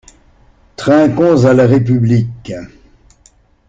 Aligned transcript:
Trinquons 0.77 1.45
à 1.45 1.53
la 1.53 1.67
République! 1.67 2.53